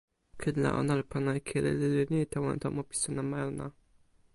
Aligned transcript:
kin 0.43 0.55
la, 0.63 0.69
ona 0.81 0.93
li 0.99 1.05
pana 1.11 1.31
e 1.39 1.41
kili 1.49 1.71
lili 1.81 2.03
ni 2.11 2.19
tawa 2.33 2.51
tomo 2.63 2.81
pi 2.89 2.95
sona 3.03 3.21
majuna. 3.31 3.65